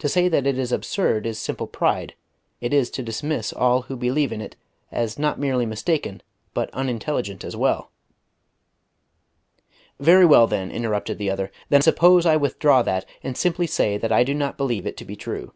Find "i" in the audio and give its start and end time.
12.26-12.34, 14.10-14.24